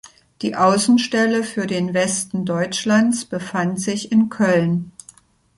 [0.41, 4.91] Die Außenstelle für den Westen Deutschlands befand sich in Köln.